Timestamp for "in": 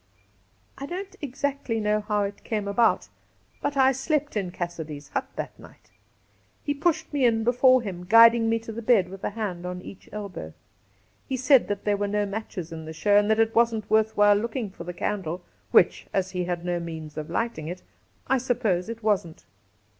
4.35-4.49, 7.23-7.43, 12.71-12.85